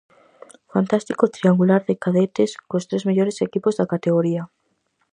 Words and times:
Fantástico 0.73 1.31
triangular 1.35 1.81
de 1.87 1.95
cadetes 2.03 2.51
cos 2.69 2.87
tres 2.89 3.03
mellores 3.09 3.37
equipos 3.47 3.73
da 3.75 3.89
categoría. 3.93 4.43